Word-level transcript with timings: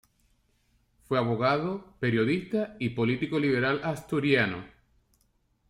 Fue 1.03 1.19
abogado, 1.19 1.93
periodista 1.99 2.75
y 2.79 2.89
político 2.89 3.37
liberal 3.37 3.81
asturiano. 3.83 4.65